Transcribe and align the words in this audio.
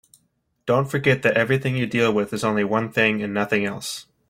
Don't 0.65 0.89
forget 0.89 1.21
that 1.21 1.37
everything 1.37 1.77
you 1.77 1.85
deal 1.85 2.11
with 2.11 2.33
is 2.33 2.43
only 2.43 2.63
one 2.63 2.91
thing 2.91 3.21
and 3.21 3.35
nothing 3.35 3.65
else. 3.65 4.07